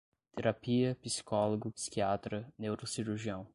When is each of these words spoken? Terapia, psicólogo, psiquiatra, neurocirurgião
Terapia, 0.35 0.95
psicólogo, 1.03 1.69
psiquiatra, 1.73 2.51
neurocirurgião 2.57 3.45